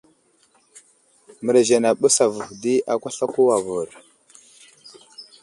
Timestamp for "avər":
3.57-3.89